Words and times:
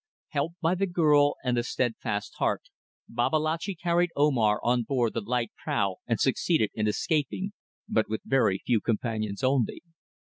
Helped 0.29 0.59
by 0.61 0.73
the 0.73 0.87
girl 0.87 1.35
with 1.45 1.53
the 1.53 1.61
steadfast 1.63 2.33
heart, 2.39 2.63
Babalatchi 3.07 3.75
carried 3.75 4.09
Omar 4.15 4.59
on 4.63 4.81
board 4.81 5.13
the 5.13 5.21
light 5.21 5.51
prau 5.63 5.97
and 6.07 6.19
succeeded 6.19 6.71
in 6.73 6.87
escaping, 6.87 7.53
but 7.87 8.09
with 8.09 8.21
very 8.25 8.57
few 8.65 8.81
companions 8.81 9.43
only. 9.43 9.83